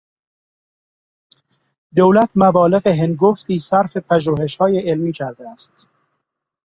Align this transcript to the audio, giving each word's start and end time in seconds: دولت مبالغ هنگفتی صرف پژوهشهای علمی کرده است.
دولت 1.95 2.29
مبالغ 2.35 2.87
هنگفتی 2.87 3.59
صرف 3.59 3.97
پژوهشهای 3.97 4.79
علمی 4.89 5.11
کرده 5.11 5.49
است. 5.49 5.87